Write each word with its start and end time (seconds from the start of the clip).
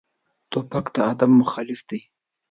توپک 0.51 0.85
د 0.93 0.97
ادب 1.11 1.31
مخالف 1.41 1.79
دی. 1.89 1.99